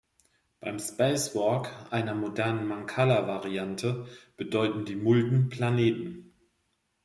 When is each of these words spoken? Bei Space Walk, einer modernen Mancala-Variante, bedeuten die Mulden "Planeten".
Bei 0.59 0.75
Space 0.79 1.35
Walk, 1.35 1.69
einer 1.91 2.15
modernen 2.15 2.65
Mancala-Variante, 2.67 4.07
bedeuten 4.35 4.83
die 4.83 4.95
Mulden 4.95 5.49
"Planeten". 5.49 6.33